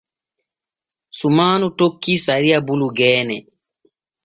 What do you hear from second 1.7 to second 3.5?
tokkii sariya bulu geene.